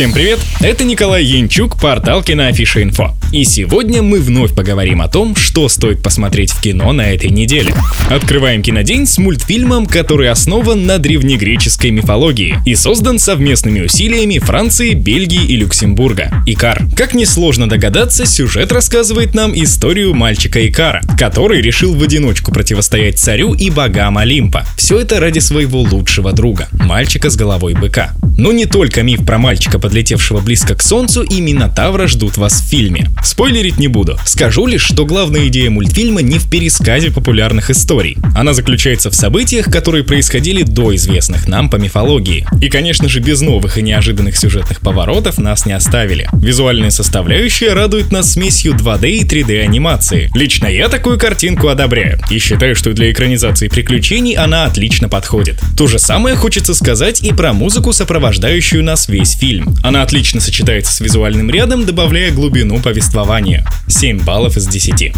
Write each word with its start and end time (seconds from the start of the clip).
Всем 0.00 0.14
привет! 0.14 0.40
Это 0.60 0.84
Николай 0.84 1.22
Янчук, 1.22 1.78
портал 1.78 2.22
Киноафиша 2.22 2.82
Инфо. 2.82 3.10
И 3.32 3.44
сегодня 3.44 4.00
мы 4.00 4.20
вновь 4.20 4.54
поговорим 4.54 5.02
о 5.02 5.08
том, 5.08 5.36
что 5.36 5.68
стоит 5.68 6.02
посмотреть 6.02 6.52
в 6.52 6.60
кино 6.62 6.90
на 6.92 7.12
этой 7.12 7.28
неделе. 7.28 7.74
Открываем 8.08 8.62
кинодень 8.62 9.06
с 9.06 9.18
мультфильмом, 9.18 9.84
который 9.84 10.30
основан 10.30 10.86
на 10.86 10.96
древнегреческой 10.96 11.90
мифологии 11.90 12.56
и 12.64 12.74
создан 12.76 13.18
совместными 13.18 13.82
усилиями 13.82 14.38
Франции, 14.38 14.94
Бельгии 14.94 15.44
и 15.44 15.56
Люксембурга. 15.56 16.32
Икар. 16.46 16.80
Как 16.96 17.12
несложно 17.12 17.68
догадаться, 17.68 18.24
сюжет 18.24 18.72
рассказывает 18.72 19.34
нам 19.34 19.52
историю 19.54 20.14
мальчика 20.14 20.66
Икара, 20.66 21.02
который 21.18 21.60
решил 21.60 21.94
в 21.94 22.02
одиночку 22.02 22.52
противостоять 22.52 23.18
царю 23.18 23.52
и 23.52 23.68
богам 23.68 24.16
Олимпа. 24.16 24.64
Все 24.78 24.98
это 24.98 25.20
ради 25.20 25.40
своего 25.40 25.82
лучшего 25.82 26.32
друга, 26.32 26.68
мальчика 26.72 27.28
с 27.28 27.36
головой 27.36 27.74
быка. 27.74 28.14
Но 28.40 28.52
не 28.52 28.64
только 28.64 29.02
миф 29.02 29.26
про 29.26 29.36
мальчика, 29.36 29.78
подлетевшего 29.78 30.40
близко 30.40 30.74
к 30.74 30.80
Солнцу, 30.80 31.22
и 31.22 31.42
Минотавра 31.42 32.06
ждут 32.06 32.38
вас 32.38 32.62
в 32.62 32.64
фильме. 32.64 33.10
Спойлерить 33.22 33.76
не 33.76 33.86
буду. 33.86 34.18
Скажу 34.24 34.64
лишь, 34.64 34.80
что 34.80 35.04
главная 35.04 35.48
идея 35.48 35.68
мультфильма 35.68 36.22
не 36.22 36.38
в 36.38 36.48
пересказе 36.48 37.10
популярных 37.10 37.68
историй. 37.68 38.16
Она 38.34 38.54
заключается 38.54 39.10
в 39.10 39.14
событиях, 39.14 39.66
которые 39.66 40.04
происходили 40.04 40.62
до 40.62 40.96
известных 40.96 41.48
нам 41.48 41.68
по 41.68 41.76
мифологии. 41.76 42.46
И, 42.62 42.70
конечно 42.70 43.10
же, 43.10 43.20
без 43.20 43.42
новых 43.42 43.76
и 43.76 43.82
неожиданных 43.82 44.38
сюжетных 44.38 44.80
поворотов 44.80 45.36
нас 45.36 45.66
не 45.66 45.74
оставили. 45.74 46.26
Визуальная 46.32 46.90
составляющая 46.90 47.74
радует 47.74 48.10
нас 48.10 48.32
смесью 48.32 48.72
2D 48.72 49.10
и 49.10 49.24
3D 49.24 49.60
анимации. 49.60 50.30
Лично 50.34 50.66
я 50.66 50.88
такую 50.88 51.18
картинку 51.18 51.68
одобряю 51.68 52.18
и 52.30 52.38
считаю, 52.38 52.74
что 52.74 52.94
для 52.94 53.12
экранизации 53.12 53.68
приключений 53.68 54.32
она 54.32 54.64
отлично 54.64 55.10
подходит. 55.10 55.60
То 55.76 55.86
же 55.86 55.98
самое 55.98 56.36
хочется 56.36 56.72
сказать 56.72 57.22
и 57.22 57.34
про 57.34 57.52
музыку, 57.52 57.92
сопровождающую 58.30 58.84
нас 58.84 59.08
весь 59.08 59.32
фильм. 59.32 59.74
Она 59.82 60.02
отлично 60.02 60.40
сочетается 60.40 60.92
с 60.92 61.00
визуальным 61.00 61.50
рядом, 61.50 61.84
добавляя 61.84 62.30
глубину 62.30 62.78
повествования. 62.78 63.66
7 63.88 64.20
баллов 64.20 64.56
из 64.56 64.68
10. 64.68 65.12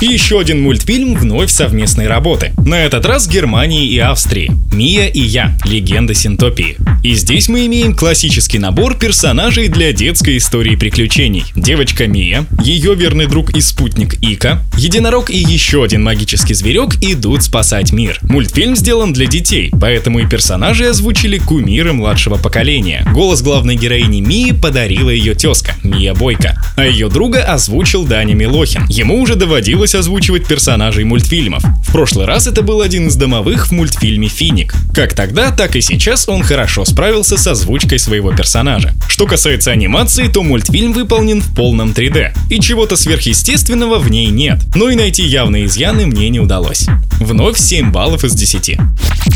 И 0.00 0.06
еще 0.06 0.40
один 0.40 0.62
мультфильм 0.62 1.14
вновь 1.14 1.50
совместной 1.50 2.08
работы. 2.08 2.52
На 2.64 2.76
этот 2.76 3.04
раз 3.04 3.28
Германии 3.28 3.86
и 3.86 3.98
Австрии. 3.98 4.50
«Мия 4.72 5.06
и 5.06 5.20
я. 5.20 5.56
Легенда 5.64 6.14
Синтопии». 6.14 6.76
И 7.04 7.14
здесь 7.14 7.48
мы 7.48 7.66
имеем 7.66 7.94
классический 7.94 8.58
набор 8.58 8.96
персонажей 8.96 9.68
для 9.68 9.92
детской 9.92 10.38
истории 10.38 10.74
приключений. 10.74 11.44
Девочка 11.54 12.06
Мия, 12.06 12.46
ее 12.62 12.94
верный 12.94 13.26
друг 13.26 13.54
и 13.54 13.60
спутник 13.60 14.14
Ика, 14.22 14.62
единорог 14.78 15.28
и 15.28 15.36
еще 15.36 15.84
один 15.84 16.02
магический 16.02 16.54
зверек 16.54 16.96
идут 17.02 17.42
спасать 17.42 17.92
мир. 17.92 18.18
Мультфильм 18.22 18.74
сделан 18.74 19.12
для 19.12 19.26
детей, 19.26 19.70
поэтому 19.78 20.20
и 20.20 20.26
персонажи 20.26 20.86
озвучили 20.86 21.36
кумиры 21.36 21.92
младшего 21.92 22.38
поколения. 22.44 23.06
Голос 23.14 23.40
главной 23.42 23.74
героини 23.74 24.20
Мии 24.20 24.52
подарила 24.52 25.08
ее 25.08 25.34
тезка, 25.34 25.73
Мия 25.84 26.14
Бойко, 26.14 26.60
а 26.76 26.84
ее 26.84 27.08
друга 27.08 27.44
озвучил 27.44 28.04
Даня 28.04 28.34
Милохин. 28.34 28.86
Ему 28.88 29.20
уже 29.20 29.36
доводилось 29.36 29.94
озвучивать 29.94 30.46
персонажей 30.46 31.04
мультфильмов. 31.04 31.62
В 31.86 31.92
прошлый 31.92 32.26
раз 32.26 32.46
это 32.46 32.62
был 32.62 32.80
один 32.80 33.08
из 33.08 33.16
домовых 33.16 33.68
в 33.68 33.72
мультфильме 33.72 34.28
«Финик». 34.28 34.74
Как 34.94 35.14
тогда, 35.14 35.50
так 35.50 35.76
и 35.76 35.80
сейчас 35.80 36.28
он 36.28 36.42
хорошо 36.42 36.84
справился 36.84 37.36
с 37.36 37.46
озвучкой 37.46 37.98
своего 37.98 38.32
персонажа. 38.32 38.94
Что 39.08 39.26
касается 39.26 39.70
анимации, 39.70 40.28
то 40.28 40.42
мультфильм 40.42 40.92
выполнен 40.92 41.40
в 41.40 41.54
полном 41.54 41.90
3D, 41.90 42.32
и 42.50 42.60
чего-то 42.60 42.96
сверхъестественного 42.96 43.98
в 43.98 44.10
ней 44.10 44.28
нет. 44.28 44.60
Но 44.74 44.88
и 44.88 44.96
найти 44.96 45.22
явные 45.22 45.66
изъяны 45.66 46.06
мне 46.06 46.28
не 46.30 46.40
удалось. 46.40 46.86
Вновь 47.20 47.58
7 47.58 47.92
баллов 47.92 48.24
из 48.24 48.34
10. 48.34 48.76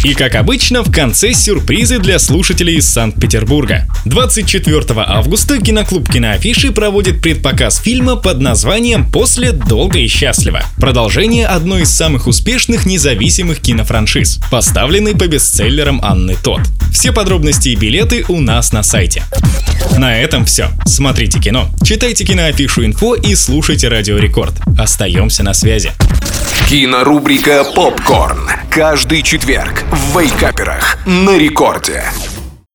И 0.04 0.14
как 0.14 0.34
обычно, 0.34 0.82
в 0.82 0.90
конце 0.92 1.32
сюрпризы 1.32 1.98
для 1.98 2.18
слушателей 2.18 2.76
из 2.76 2.88
Санкт-Петербурга. 2.88 3.86
24 4.04 4.82
августа 4.96 5.58
киноклуб 5.60 6.08
Киноафиши 6.38 6.70
проводит 6.70 7.20
предпоказ 7.20 7.78
фильма 7.78 8.14
под 8.14 8.40
названием 8.40 9.10
«После 9.10 9.50
долго 9.50 9.98
и 9.98 10.06
счастливо». 10.06 10.62
Продолжение 10.76 11.46
одной 11.46 11.82
из 11.82 11.90
самых 11.90 12.28
успешных 12.28 12.86
независимых 12.86 13.58
кинофраншиз, 13.60 14.38
поставленной 14.48 15.16
по 15.16 15.26
бестселлерам 15.26 16.00
Анны 16.00 16.36
Тот. 16.40 16.60
Все 16.92 17.12
подробности 17.12 17.70
и 17.70 17.74
билеты 17.74 18.24
у 18.28 18.40
нас 18.40 18.72
на 18.72 18.84
сайте. 18.84 19.24
На 19.96 20.16
этом 20.16 20.44
все. 20.44 20.68
Смотрите 20.86 21.40
кино, 21.40 21.70
читайте 21.82 22.24
киноафишу 22.24 22.84
инфо 22.84 23.16
и 23.16 23.34
слушайте 23.34 23.88
Радио 23.88 24.18
Рекорд. 24.18 24.54
Остаемся 24.78 25.42
на 25.42 25.54
связи. 25.54 25.90
Кинорубрика 26.68 27.64
«Попкорн». 27.74 28.48
Каждый 28.70 29.22
четверг 29.22 29.84
в 29.90 30.16
Вейкаперах 30.16 30.98
на 31.04 31.36
рекорде. 31.36 32.04